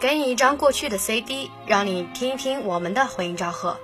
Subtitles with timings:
[0.00, 3.76] 给你一张过去的 CD，让你听一听我们的回音昭和。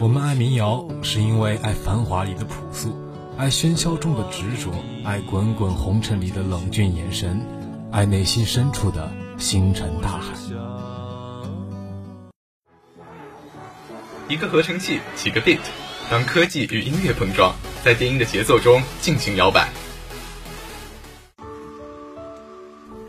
[0.00, 2.96] 我们爱民谣，是因为爱繁华里的朴素，
[3.36, 4.70] 爱喧嚣中的执着，
[5.04, 7.46] 爱滚滚红尘里的冷峻眼神，
[7.92, 10.32] 爱内心深处的星辰大海。
[14.26, 15.58] 一个合成器，几个 beat，
[16.10, 17.54] 当科技与音乐碰撞，
[17.84, 19.68] 在电音的节奏中尽情摇摆。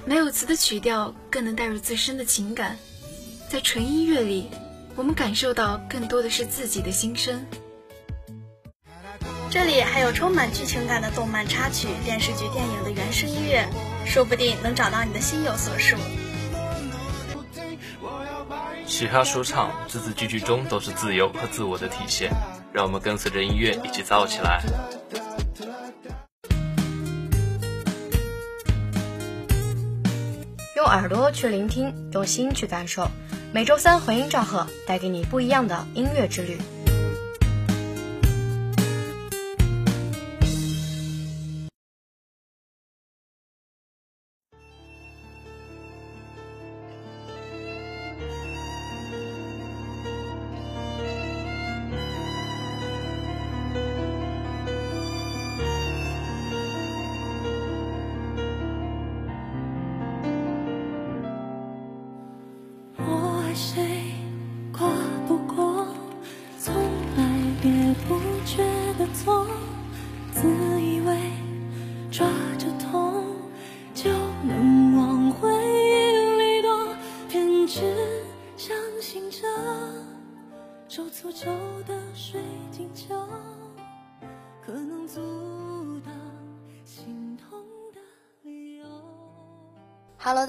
[0.05, 2.77] 没有词的曲调更能带入自身的情感，
[3.49, 4.51] 在纯音乐里，
[4.95, 7.43] 我们感受到更多的是自己的心声。
[9.49, 13.67] 这里还有充满剧情感的动漫插曲、电视剧、电影的原声音乐，
[14.05, 15.97] 说不定能找到你的心有所属。
[18.85, 22.29] 嘻哈说唱，字字句句中都是自由和自我的体现，
[22.73, 24.63] 让我们跟随着音乐一起躁起来。
[30.75, 33.07] 用耳朵去聆听，用心去感受。
[33.53, 36.57] 每周三回音赵赫，带给你不一样的音乐之旅。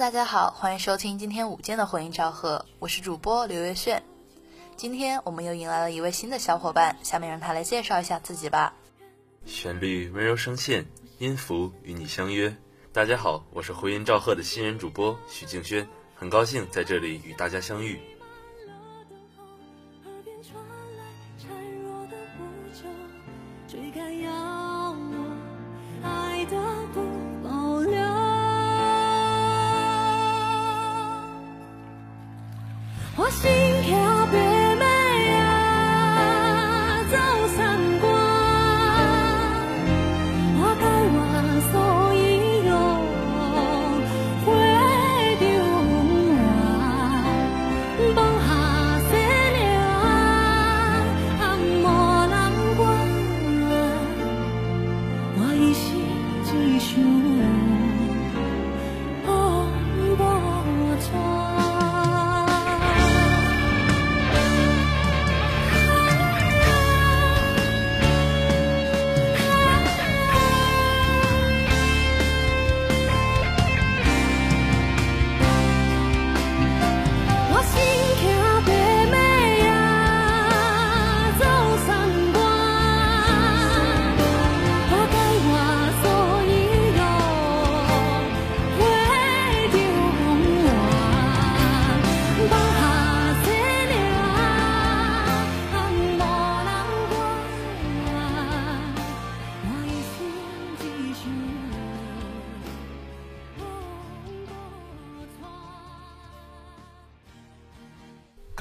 [0.03, 4.03] 大家好，欢迎收听今天午间的回音昭和，我是主播刘月炫。
[4.75, 8.73] 今天我们又迎来了一位新的小伙伴，下面让他来介绍一下自己吧。
[9.45, 10.85] 旋律温柔声线，
[11.19, 12.53] 音符与你相约。
[12.91, 17.97] 大家好，我是回音昭和的新人主播许静轩，很高兴在这里与大家相遇。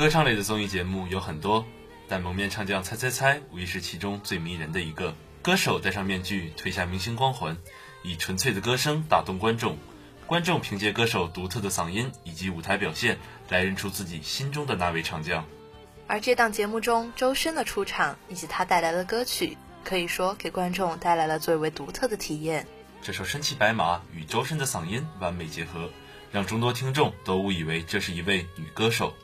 [0.02, 1.64] 歌唱类的综艺节目有很多，
[2.08, 5.14] 但《蒙面唱将猜猜猜》无疑是其中最迷人的一个。
[5.42, 7.56] 歌手戴上面具，褪下明星光环，
[8.02, 9.78] 以纯粹的歌声打动观众。
[10.26, 13.16] 观众凭借歌手独特的嗓音以及舞台表现，
[13.48, 15.44] 来认出自己心中的那位唱将。
[16.08, 22.66] 而这档节目中，周深的出场以及他带来的歌曲，可以说给观众带来了最为独特的体验。
[23.00, 25.88] 这首《身骑白马》与周深的嗓音完美结合，
[26.32, 29.14] 让众多听众都误以为这是一位女歌手。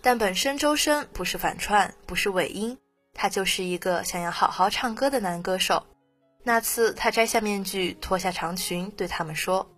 [0.00, 2.78] 但本身周深不是反串，不是尾音，
[3.12, 5.84] 他就是一个想要好好唱歌的男歌手。
[6.44, 9.68] 那次他摘下面具，脱下长裙，对他们说：“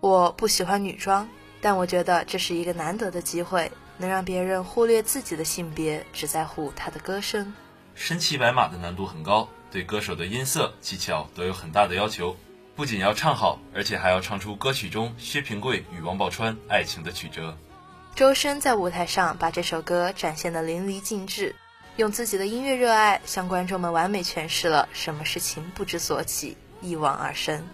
[0.00, 1.28] 我不喜欢女装，
[1.60, 7.54] 但我觉得这是一个难得的机会，能让别人忽略自己的性别，只在乎他的歌声。”
[7.94, 12.36] 身骑白马的难度很高，对歌手的音色技巧都有很大的要求，
[12.74, 17.56] 不仅要唱好，而且还要唱出歌曲中薛平贵与王宝钏爱情的曲折。
[18.18, 21.54] 周深在舞台上把这首歌展现得淋漓尽致，
[21.98, 26.56] 用自己的音乐热爱向观众们完美诠释了什么是情不知所起。
[26.80, 27.64] 一往而深。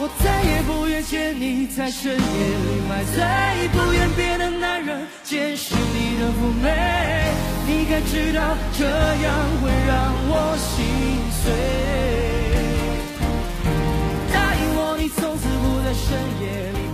[0.00, 6.70] 我再也不愿见你在深夜里买醉，不愿别的男人见识你的妩媚。
[7.66, 10.86] 你该知道这样会让我心
[11.42, 11.50] 碎。
[14.32, 16.06] 答应我，你从此不在深
[16.42, 16.46] 夜
[16.78, 16.87] 里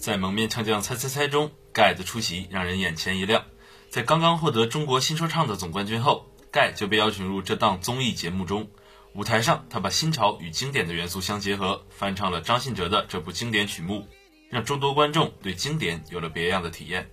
[0.00, 3.44] 在蒙面唱将猜猜猜中，盖的出席让人眼前一亮。
[3.90, 8.70] 在刚刚获得中国新说唱的总冠军后，盖就被邀请入这档综艺节目中。
[9.14, 14.06] 舞台上，他把新潮与经典的元素相结合，翻唱了张信哲的这部经典曲目，
[14.48, 17.10] 让众多观众对经典有了别样的体验。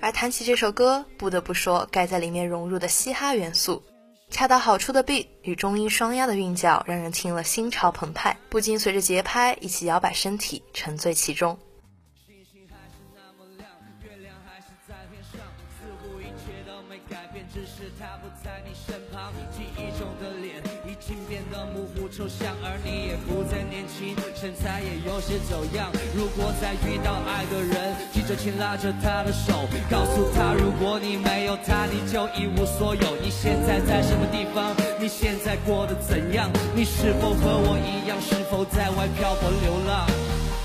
[0.00, 3.82] 而谈起这首歌，不得不说盖在里面融入的嘻哈元素，
[4.30, 11.58] 恰到好处的 beat 与中音双押的韵脚，让人听了心潮澎湃，不禁随着节拍一起摇摆身体，沉醉其中。
[22.20, 25.88] 抽象，而你也不再年轻，身材也有些走样。
[26.14, 33.16] 如果再遇到爱的人，记着紧拉着他的手，告诉他，如果你没有他，你就一无所有。
[33.24, 34.76] 你现在在什么地方？
[35.00, 36.50] 你现在过得怎样？
[36.76, 40.04] 你是否和我一样，是否在外漂泊流浪？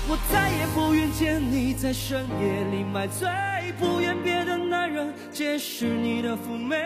[0.08, 3.26] 我再也不愿见你在深夜里买醉，
[3.80, 6.76] 不愿别的男人见识你的妩媚。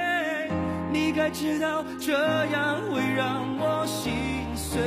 [0.92, 2.12] 你该知道，这
[2.46, 4.46] 样会让我心。
[4.56, 4.80] 碎。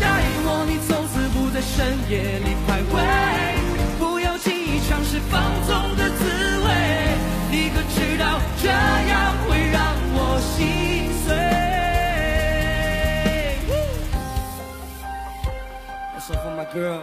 [0.00, 2.94] 答应我，你从此不在深夜里徘徊，
[3.98, 6.22] 不要轻易尝试放纵的滋
[6.64, 6.68] 味。
[7.50, 11.34] 你可知道，这样会让我心碎
[16.14, 17.02] ？That's all for my girl.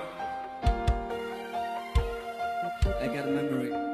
[3.02, 3.93] I got a memory.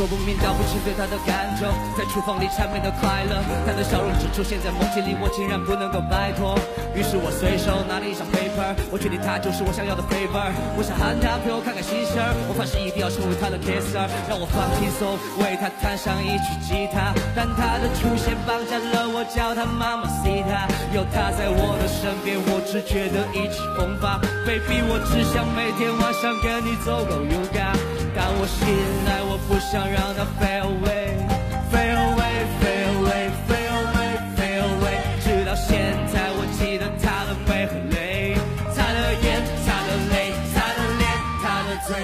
[0.00, 3.36] 说不明道不清对他的感受，在厨房里缠绵的快乐，
[3.68, 6.56] 他的笑容只出现在梦境里，我竟然不能够摆脱。
[6.96, 10.48] 于是我随手拿了一张 paper，我确定他就是我想要的 favor。
[10.72, 12.16] 我想喊他陪我看看星星，
[12.48, 17.12] 我发誓一定要成为他的 kisser，让我放轻松，为他弹上一曲吉他。
[17.36, 20.64] 但他的出现绑架了我，叫他妈妈 see 他，
[20.96, 24.16] 有他在我的身边，我只觉得意气风发。
[24.48, 27.76] Baby，我只想每天晚上跟你走够 yoga。
[28.16, 28.64] 当我醒
[29.06, 34.96] 来，不想让它 fade away，fade away，fade away，fade away，fade away。
[35.22, 38.36] 直到现在，我记得他的背和泪，
[38.76, 41.04] 他的眼，他的泪，他的脸，
[41.42, 41.96] 他的嘴。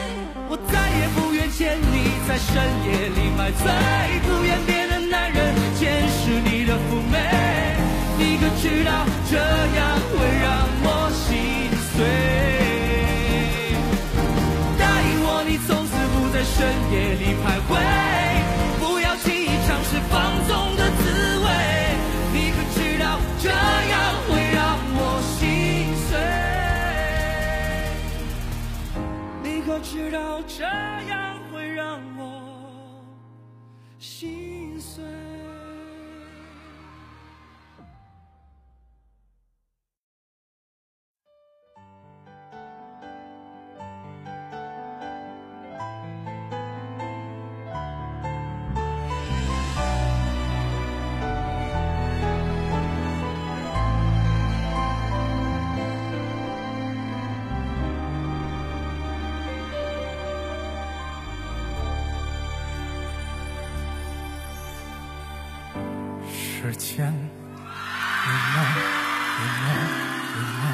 [0.49, 1.95] 我再也不愿见你
[2.26, 3.64] 在深夜里买醉，
[4.26, 4.59] 不愿
[16.57, 17.71] 深夜里徘徊，
[18.81, 20.15] 不要轻易尝试放
[20.49, 21.03] 纵的滋
[21.45, 21.47] 味。
[22.33, 23.05] 你可知道，
[23.39, 23.55] 这样
[24.27, 24.59] 会让
[24.97, 24.99] 我
[25.37, 25.45] 心
[26.09, 26.17] 碎？
[29.43, 31.06] 你可知道，这样
[66.67, 68.59] 时间，你呢？
[69.39, 69.69] 你呢？
[70.35, 70.67] 你呢？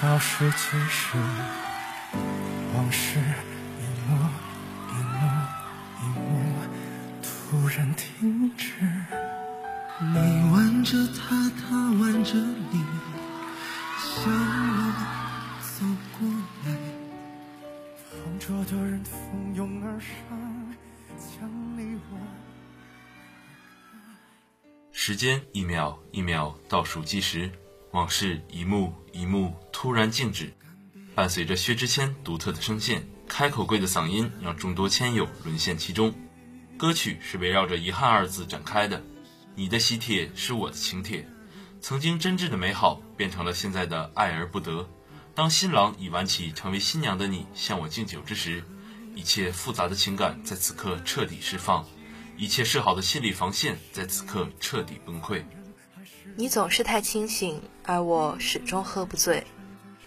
[0.00, 1.18] 倒数计时，
[26.84, 27.50] 倒数计时，
[27.92, 30.52] 往事一幕一幕突然静止。
[31.14, 36.14] 伴随着薛之谦独特的声线，开口跪的嗓音让众多签友沦陷其中。
[36.76, 39.02] 歌曲是围绕着遗憾二字展开的。
[39.54, 41.26] 你的喜帖是我的请帖，
[41.80, 44.86] 曾经真挚的美好变成了现在的爱而不得。
[45.34, 48.62] 当新郎已挽起成为新娘的你向我敬酒之时，
[49.14, 51.82] 一切复杂的情感在此刻彻底释放，
[52.36, 55.42] 一切设好的心理防线在此刻彻底崩溃。
[56.36, 59.46] 你总是太清醒，而我始终喝不醉。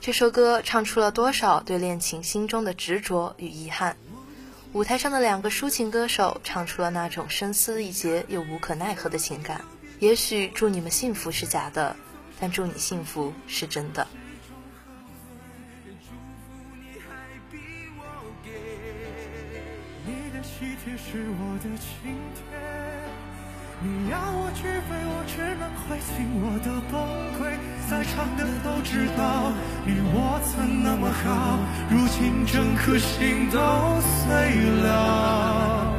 [0.01, 3.95] 这首歌唱出了多少对恋情心中的执着与遗憾？
[4.73, 9.61] 舞台上的两个抒情歌手唱出了那种声嘶力竭又无可奈何的情感。
[9.99, 11.95] 也许祝你们幸福是假的，
[12.41, 14.05] 但祝你幸福是真的。
[20.05, 22.96] 你的喜帖是我的请帖，
[23.79, 26.97] 你要我去飞，我只能会尽我的崩
[27.37, 27.53] 溃。
[27.87, 29.53] 在场的都知道，
[29.85, 33.57] 你我曾那么好，如今整颗心都
[34.01, 34.33] 碎
[34.81, 35.93] 了，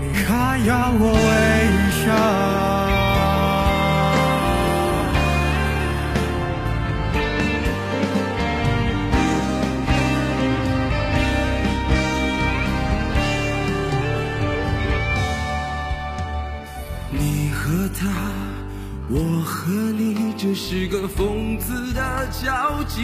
[0.00, 1.26] 你还要我微
[2.06, 2.85] 笑？
[20.46, 23.02] 你，是个疯子的交集。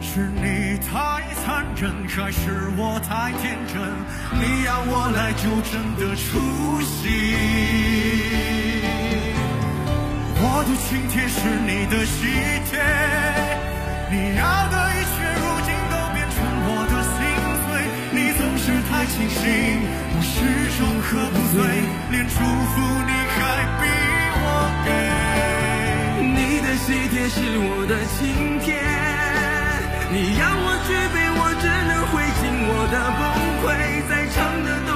[0.00, 3.82] 是你太残忍，还是我太天真？
[4.38, 6.38] 你要我来纠正的出
[6.82, 6.94] 息。
[10.38, 12.16] 我的请帖是你的喜
[12.70, 12.78] 帖，
[14.10, 17.18] 你要的一切如今都变成我的心
[17.66, 17.68] 碎。
[18.14, 19.42] 你总是太清醒，
[20.14, 20.32] 我始
[20.78, 21.58] 终喝不醉，
[22.12, 23.10] 连祝福你
[26.66, 28.74] 的喜帖是我的请帖，
[30.10, 33.22] 你要我举杯，我只能回敬我的崩
[33.62, 33.70] 溃。
[34.10, 34.90] 在场的都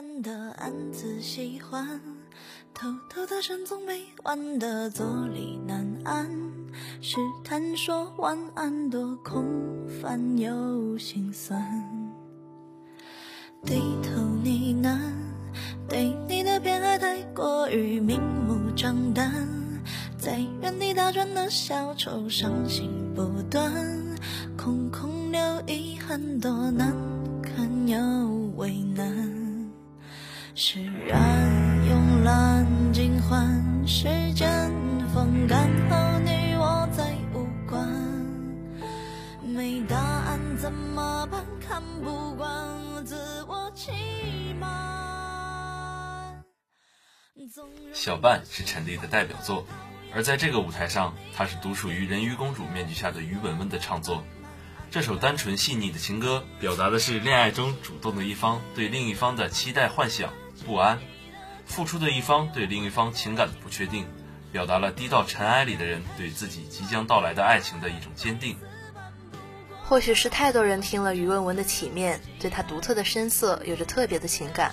[0.00, 2.00] 然的暗自喜欢，
[2.72, 6.26] 偷偷的深总没完的坐立难安，
[7.02, 9.44] 试探说晚安多空
[10.00, 11.62] 泛又心酸，
[13.62, 14.98] 低头呢喃，
[15.86, 19.30] 对你的偏爱太过于明目张胆，
[20.16, 23.70] 在原地打转的小丑伤心不断，
[24.56, 26.96] 空空留遗憾，多难
[27.42, 27.98] 堪又
[28.56, 29.19] 为难。
[30.62, 31.18] 释然
[31.88, 34.70] 慵懒尽欢，时间
[35.08, 37.88] 风干后你我再无关。
[39.42, 41.42] 没答案怎么办？
[41.66, 42.46] 看不惯
[43.06, 43.16] 自
[43.48, 43.90] 我欺
[44.60, 44.68] 瞒。
[47.94, 49.64] 小半是陈粒的代表作，
[50.14, 54.22] 而在这个舞台上，它是独属于人鱼公主面具下的于文文的创作。
[54.90, 60.32] 这首单纯细腻的情歌，表达的是恋爱中主动的一方对另一方的期待、幻想、
[60.66, 60.98] 不安；
[61.66, 64.06] 付出的一方对另一方情感的不确定，
[64.52, 68.56] 表达了低到尘埃里的人对自己即将到来的爱情的一种坚定。
[69.82, 74.72] 或许是太多人听了于文文的体面，对她独特的声色有着特别的情感。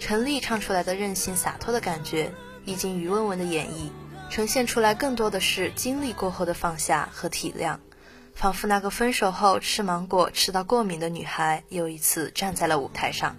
[0.00, 2.32] 陈粒唱出来的任性洒脱的感觉，
[2.64, 3.88] 以及于文文的演绎，
[4.30, 7.78] 呈现出来更多的是经历过后的放下和体谅。
[8.34, 13.36] 仿佛那个分手后吃芒果吃到过敏的女孩，又一次站在了舞台上。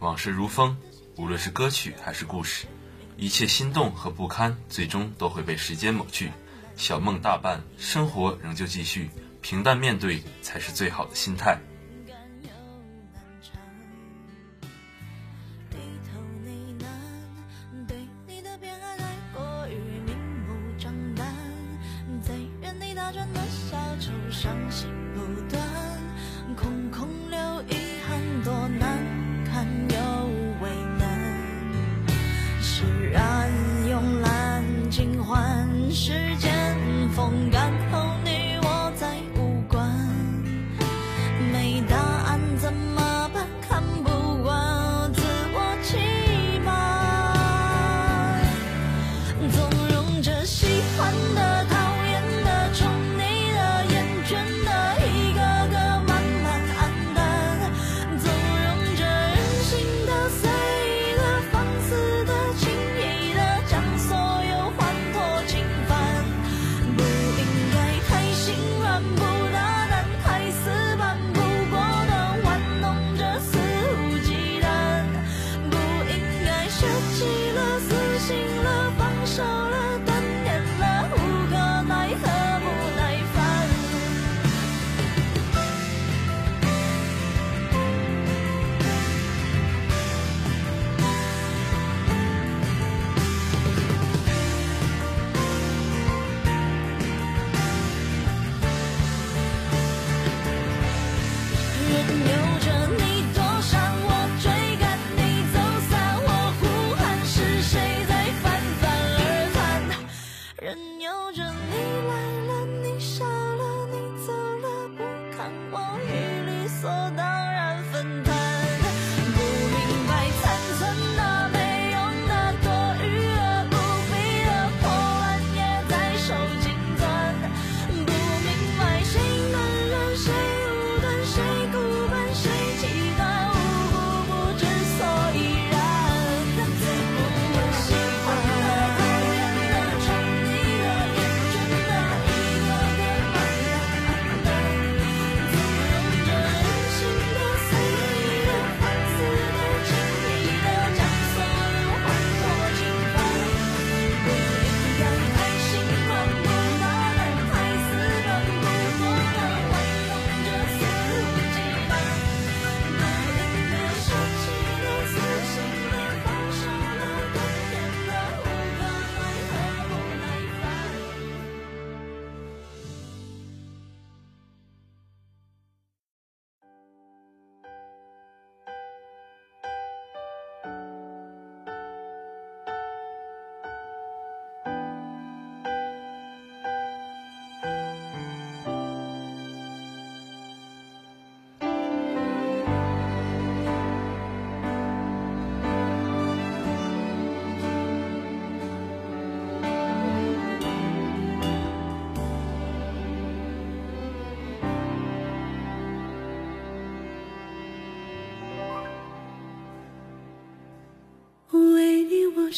[0.00, 0.76] 往事如风，
[1.18, 2.64] 无论是歌曲还是故事，
[3.16, 6.30] 一切心动和不堪，最终都会被时间抹去。
[6.76, 9.10] 小梦大半，生活仍旧继续，
[9.42, 11.58] 平淡面对才是最好的心态。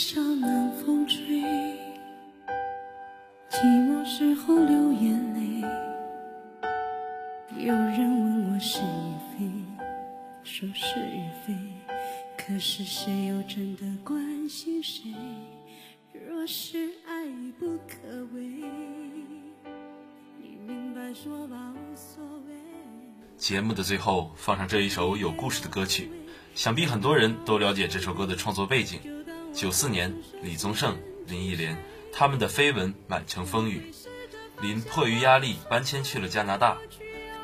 [0.00, 1.42] 笑南风吹，
[3.50, 5.60] 寂寞时候流眼泪。
[7.58, 9.44] 有人问我是与非，
[10.42, 11.54] 说是与非，
[12.38, 15.02] 可是谁又真的关心谁？
[16.14, 18.40] 若是爱已不可为，
[20.40, 22.54] 你明白说吧，无所谓。
[23.36, 26.10] 节目的最后放上这一首有故事的歌曲，
[26.54, 28.98] 想必很多人都了解这首歌的创作背景。
[29.52, 31.76] 九四年，李宗盛、林忆莲
[32.12, 33.92] 他们的绯闻满城风雨。
[34.60, 36.76] 林迫于压力搬迁去了加拿大，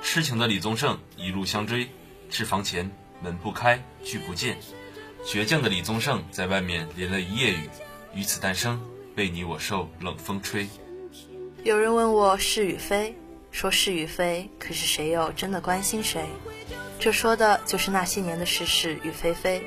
[0.03, 1.89] 痴情的李宗盛一路相追，
[2.31, 2.91] 至房前
[3.23, 4.59] 门不开，拒不见。
[5.25, 7.69] 倔强的李宗盛在外面淋了一夜雨，
[8.15, 8.81] 于此诞生
[9.17, 10.69] 为你我受冷风吹。
[11.65, 13.17] 有人问我是与非，
[13.51, 16.25] 说是与非，可是谁又真的关心谁？
[17.01, 19.63] 这说的就是那些年的是是与非非。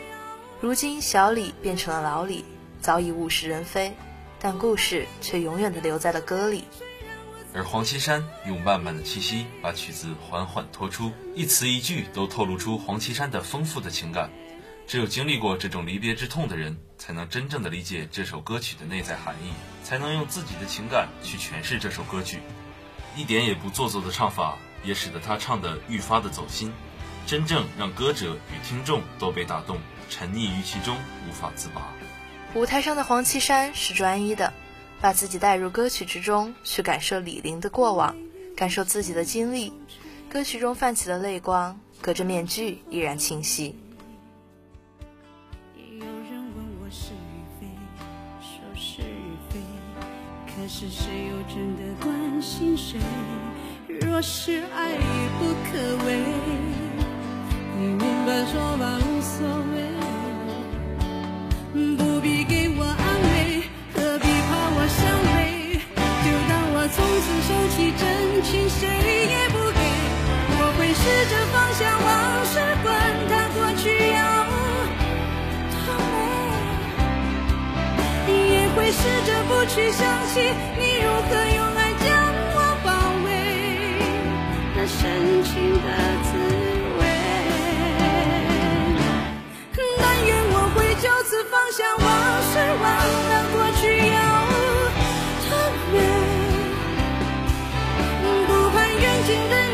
[0.62, 2.44] 如今小李变成了老李，
[2.82, 3.96] 早已物是人非，
[4.42, 6.66] 但故事却永远的留在了歌里。
[7.54, 14.30] 而黄绮珊用慢慢的气息把曲子缓缓拖出，一词一句都透露出黄绮珊的丰富的情感。
[14.86, 19.54] 只有经历过这种离别之痛的人，才能真正的理解这首歌曲的内在含义，
[19.86, 22.40] 才能用自己的情感去诠释这首歌曲。
[23.16, 26.74] 一点也不做作的唱法，也使得他唱得愈发的走心，
[27.26, 29.78] 真正让歌者与听众都被打动，
[30.10, 30.98] 沉溺于其中
[31.30, 31.94] 无法自拔。
[32.56, 34.52] 舞台上的黄绮珊是专一的。
[35.02, 38.14] 把自己带入歌曲之中，去感受李玲的过往，
[38.54, 39.72] 感受自己的经历。
[40.30, 43.80] 歌曲中泛起的泪光，隔着面具依然清晰。
[45.74, 47.68] 也有人问我是与非，
[48.42, 49.62] 说是与非，
[50.48, 53.00] 可是谁又真的关心谁？
[54.02, 56.26] 若是爱已不可为，
[57.78, 59.79] 你明白说吧无所谓，
[71.02, 72.08] 试着放下往
[72.46, 72.88] 事，管
[73.30, 74.20] 它过去有
[75.72, 75.76] 多
[76.12, 76.14] 美。
[78.28, 80.36] 也会试着不去想起
[80.78, 82.08] 你如何用爱将
[82.54, 82.88] 我包
[83.26, 83.28] 围，
[84.76, 85.00] 那深
[85.44, 85.88] 情的
[86.26, 86.28] 滋
[87.00, 87.02] 味。
[89.98, 92.08] 但愿我会就此放下往
[92.52, 92.86] 事，忘
[93.30, 94.20] 了过去有
[95.50, 95.52] 多
[95.94, 95.98] 远。
[98.48, 99.69] 不管远近的。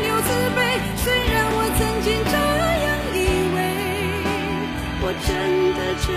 [5.08, 6.12] 我真的这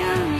[0.00, 0.33] 样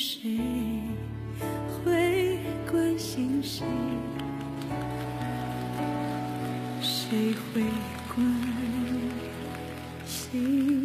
[0.00, 0.30] 谁？
[1.84, 2.38] 会
[2.70, 3.66] 关心谁？
[6.80, 7.60] 谁会
[8.14, 8.24] 关
[10.06, 10.79] 心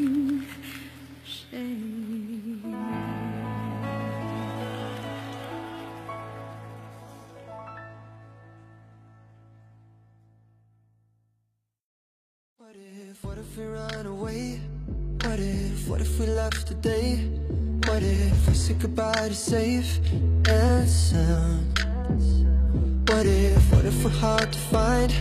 [19.36, 20.00] safe
[20.48, 21.80] and sound
[23.10, 25.12] What if, what if we're hard to find?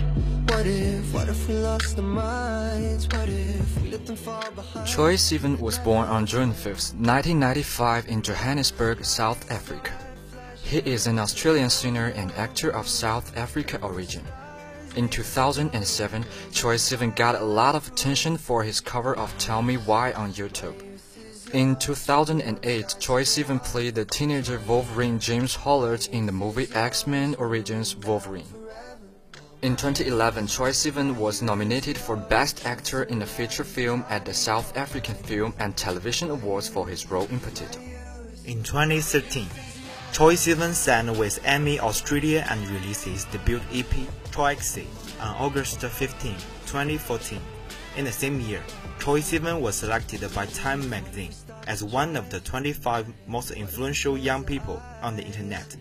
[0.50, 3.08] What if, what if we lost our minds?
[3.08, 4.86] What if we let them fall behind?
[4.86, 9.92] Troye Sivan was born on June 5th, 1995 in Johannesburg, South Africa.
[10.62, 14.24] He is an Australian singer and actor of South Africa origin.
[14.94, 19.76] In 2007, Troye Sivan got a lot of attention for his cover of Tell Me
[19.76, 20.93] Why on YouTube.
[21.54, 27.94] In 2008, Troye Sivan played the teenager Wolverine James Hollard in the movie X-Men Origins
[27.94, 28.52] Wolverine.
[29.62, 34.34] In 2011, Choi Sivan was nominated for Best Actor in a Feature Film at the
[34.34, 37.78] South African Film and Television Awards for his role in Potato.
[38.46, 39.46] In 2013,
[40.12, 43.94] Choi Sivan signed with Emmy Australia and released his debut EP,
[44.32, 44.86] Troixy,
[45.20, 46.34] on August 15,
[46.66, 47.40] 2014.
[47.96, 48.60] In the same year,
[48.98, 51.30] Choi Sivan was selected by Time magazine
[51.66, 55.76] as one of the 25 most influential young people on the internet.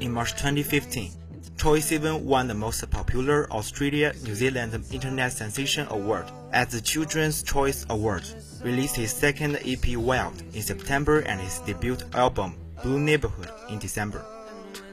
[0.00, 1.12] In March 2015,
[1.56, 7.42] Troye Sivan won the most popular Australia New Zealand Internet Sensation Award at the Children's
[7.42, 13.50] Choice Awards, released his second EP Wild in September and his debut album Blue Neighborhood
[13.70, 14.24] in December.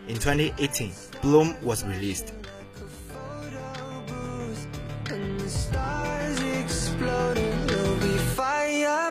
[0.08, 2.34] In 2018, Bloom was released.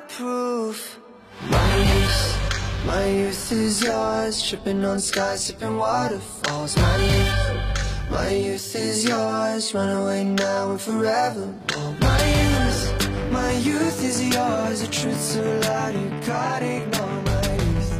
[0.08, 1.00] Fireproof.
[1.50, 4.48] My youth, my youth is yours.
[4.48, 6.76] Tripping on skies, sipping waterfalls.
[6.76, 9.74] My youth, my youth is yours.
[9.74, 11.46] Run away now and forever.
[12.00, 14.80] My youth, my youth is yours.
[14.80, 17.22] The truth so loud you can't ignore.
[17.22, 17.92] My youth,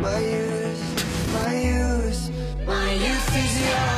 [0.00, 2.30] my youth, my youth,
[2.66, 3.95] my youth is yours.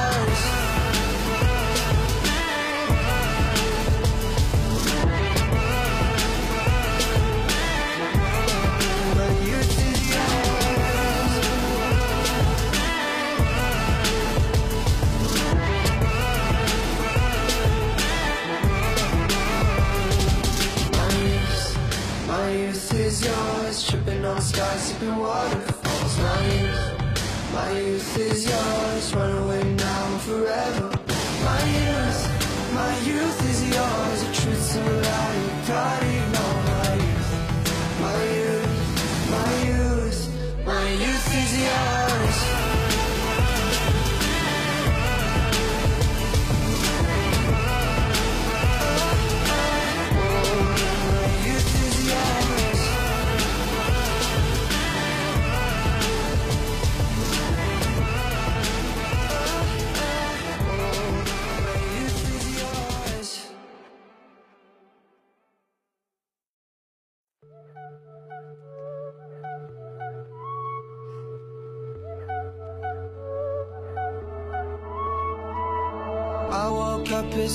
[23.19, 23.87] Is yours.
[23.89, 26.19] Tripping on skies, sipping waterfalls.
[26.19, 29.15] My youth, my youth is yours.
[29.15, 30.91] Run away now forever.
[31.45, 32.21] My youth,
[32.75, 34.19] my youth is yours.
[34.25, 36.18] The truth so loud you can't ignore.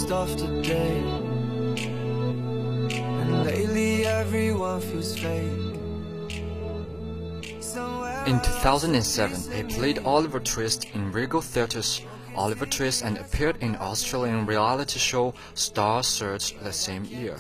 [0.04, 0.98] Woke up pissed today.
[3.22, 5.52] And lately everyone feels fake.
[8.26, 12.02] In 2007, he played Oliver Twist in Regal Theatre's
[12.36, 17.38] Oliver Twist and appeared in Australian reality show Star Search the same year.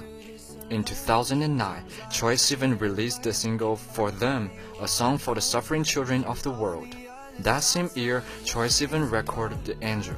[0.69, 6.23] In 2009, Troye Sivan released the single For Them, a song for the suffering children
[6.25, 6.95] of the world.
[7.39, 10.15] That same year, Troye Sivan recorded The Angel.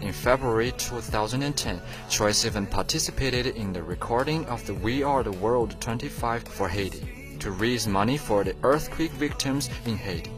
[0.00, 5.78] In February 2010, Choice even participated in the recording of the We Are the World
[5.80, 10.30] 25 for Haiti to raise money for the earthquake victims in Haiti.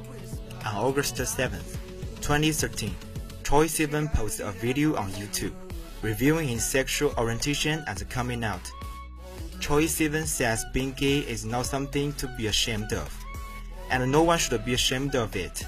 [0.67, 1.61] On August 7,
[2.21, 2.95] 2013,
[3.45, 5.55] Troye Sivan posted a video on YouTube
[6.03, 8.71] reviewing his sexual orientation and coming out.
[9.61, 13.17] Troye Sivan says being gay is not something to be ashamed of,
[13.91, 15.65] and no one should be ashamed of it.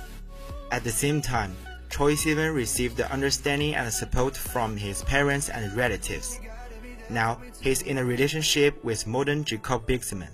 [0.72, 1.54] At the same time,
[1.94, 6.40] Troye Sivan received the understanding and support from his parents and relatives.
[7.08, 10.30] Now, he's in a relationship with modern Jacob Bixman.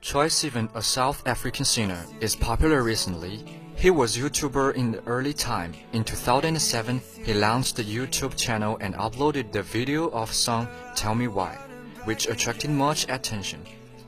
[0.00, 3.44] Choi Sivan, a South African singer, is popular recently.
[3.76, 5.74] He was YouTuber in the early time.
[5.92, 11.28] In 2007, he launched the YouTube channel and uploaded the video of song Tell Me
[11.28, 11.58] Why,
[12.04, 13.60] which attracted much attention.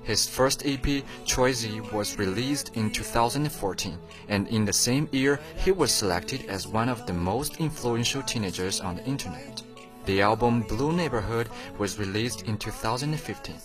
[0.07, 5.91] His first EP, Troye was released in 2014, and in the same year, he was
[5.91, 9.61] selected as one of the most influential teenagers on the internet.
[10.05, 13.57] The album Blue Neighborhood was released in 2015.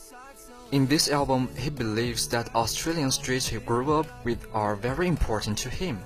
[0.72, 5.60] In this album, he believes that Australian streets he grew up with are very important
[5.60, 6.00] to him.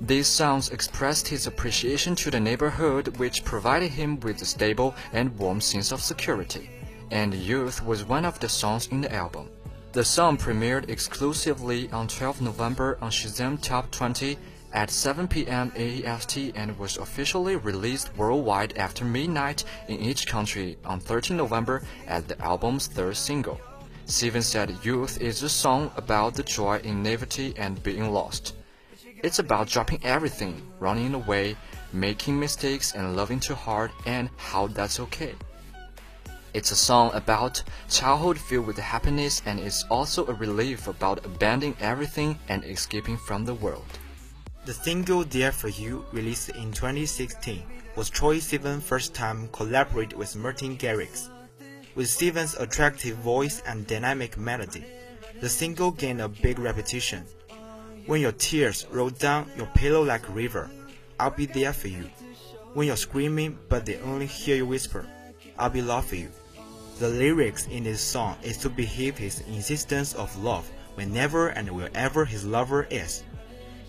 [0.00, 5.38] These songs expressed his appreciation to the neighborhood which provided him with a stable and
[5.38, 6.70] warm sense of security,
[7.12, 9.48] and Youth was one of the songs in the album.
[9.96, 14.36] The song premiered exclusively on 12 November on Shazam Top 20
[14.74, 15.72] at 7 p.m.
[15.74, 22.24] AEST and was officially released worldwide after midnight in each country on 13 November as
[22.24, 23.58] the album's third single.
[24.04, 28.54] Steven said Youth is a song about the joy in naivety and being lost.
[29.22, 31.56] It's about dropping everything, running away,
[31.94, 35.34] making mistakes and loving too hard and how that's okay.
[36.56, 41.76] It's a song about childhood filled with happiness and it's also a relief about abandoning
[41.80, 43.84] everything and escaping from the world.
[44.64, 47.62] The single There For You, released in 2016,
[47.94, 51.28] was Troye Sivan's first time collaborate with Martin Garrix.
[51.94, 54.86] With Sivan's attractive voice and dynamic melody,
[55.42, 57.26] the single gained a big reputation.
[58.06, 60.70] When your tears roll down your pillow like a river,
[61.20, 62.08] I'll be there for you.
[62.72, 65.04] When you're screaming but they only hear you whisper,
[65.58, 66.30] I'll be love for you.
[66.98, 72.24] The lyrics in this song is to behave his insistence of love whenever and wherever
[72.24, 73.22] his lover is.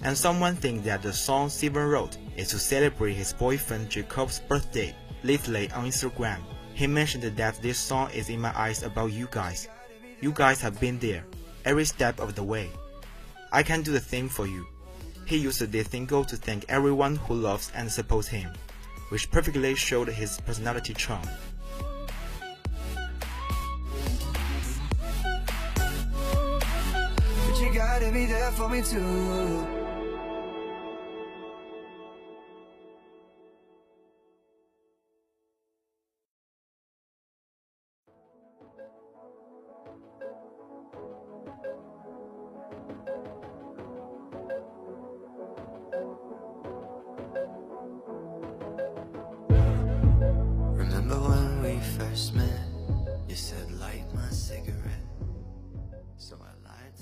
[0.04, 4.94] And someone think that the song Steven wrote is to celebrate his boyfriend Jacob's birthday.
[5.24, 6.40] Lately on Instagram,
[6.74, 9.70] he mentioned that this song is in my eyes about you guys.
[10.20, 11.24] You guys have been there,
[11.64, 12.70] every step of the way.
[13.54, 14.68] I can do the same for you.
[15.26, 18.52] He used this single to thank everyone who loves and supports him,
[19.10, 21.28] which perfectly showed his personality charm.
[28.12, 29.87] Be there for me too.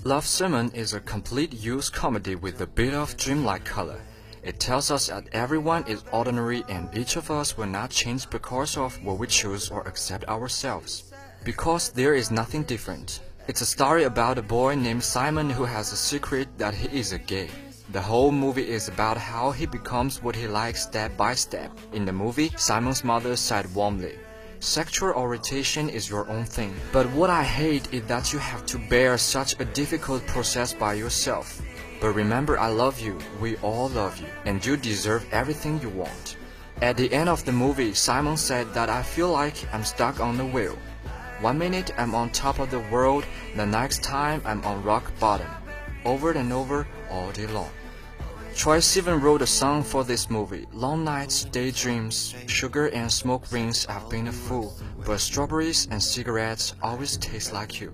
[0.06, 4.00] Love Simon is a complete youth comedy with a bit of dreamlike color.
[4.44, 8.76] It tells us that everyone is ordinary and each of us will not change because
[8.76, 11.12] of what we choose or accept ourselves.
[11.42, 13.18] Because there is nothing different.
[13.48, 17.10] It's a story about a boy named Simon who has a secret that he is
[17.10, 17.50] a gay.
[17.90, 21.76] The whole movie is about how he becomes what he likes step by step.
[21.92, 24.14] In the movie, Simon's mother said warmly,
[24.66, 26.74] Sexual orientation is your own thing.
[26.90, 30.94] But what I hate is that you have to bear such a difficult process by
[30.94, 31.62] yourself.
[32.00, 33.16] But remember, I love you.
[33.40, 34.26] We all love you.
[34.44, 36.36] And you deserve everything you want.
[36.82, 40.36] At the end of the movie, Simon said that I feel like I'm stuck on
[40.36, 40.76] the wheel.
[41.40, 43.24] One minute I'm on top of the world,
[43.54, 45.48] the next time I'm on rock bottom.
[46.04, 47.70] Over and over, all day long.
[48.56, 50.66] Troy Sivan wrote a song for this movie.
[50.72, 53.86] Long nights, daydreams, sugar and smoke rings.
[53.86, 57.92] I've been a fool, but strawberries and cigarettes always taste like you.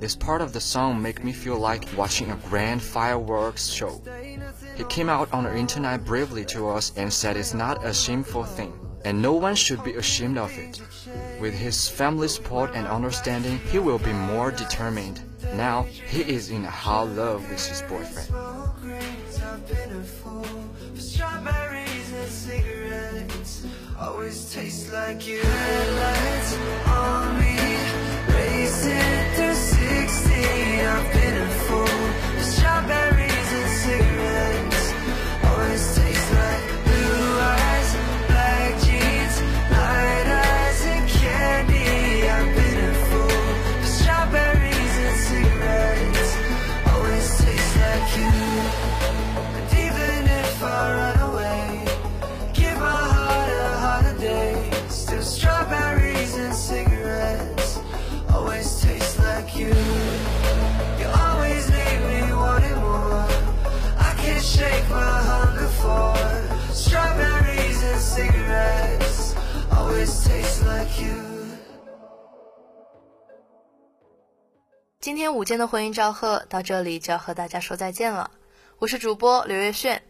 [0.00, 4.00] This part of the song make me feel like watching a grand fireworks show.
[4.76, 8.44] He came out on the internet bravely to us and said it's not a shameful
[8.44, 8.72] thing,
[9.04, 10.80] and no one should be ashamed of it.
[11.38, 15.20] With his family support and understanding, he will be more determined.
[15.54, 18.28] Now, he is in a hot love with his boyfriend.
[24.28, 25.40] Always taste like you.
[25.40, 26.52] Headlights
[26.86, 27.47] on me,
[75.18, 78.30] 今天午间的婚姻照贺到这里就要和大家说再见了。
[78.78, 80.00] 我是主播刘月炫，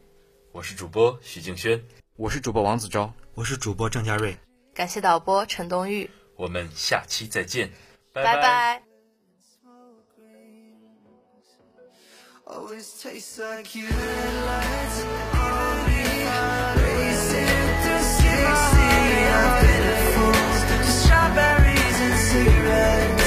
[0.52, 1.82] 我是主播徐静轩，
[2.16, 4.36] 我是主播王子昭，我是主播郑佳瑞。
[4.74, 7.70] 感谢导播陈冬玉，我们下期再见，
[8.12, 8.82] 拜拜。
[12.44, 16.04] Always taste like you and lights on me
[16.84, 17.46] Racing
[17.82, 18.36] to a
[20.12, 20.36] fool
[20.84, 23.17] Strawberries and cigarettes